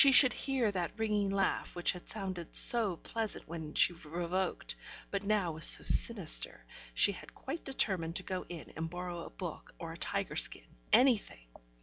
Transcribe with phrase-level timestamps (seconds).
[0.01, 4.75] Should she hear that ringing laugh which had sounded so pleasant when she revoked,
[5.11, 9.29] but now was so sinister, she had quite determined to go in and borrow a
[9.29, 11.45] book or a tiger skin anything.